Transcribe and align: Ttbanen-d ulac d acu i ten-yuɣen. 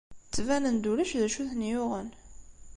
Ttbanen-d 0.27 0.89
ulac 0.91 1.11
d 1.19 1.21
acu 1.27 1.39
i 1.43 1.49
ten-yuɣen. 1.51 2.09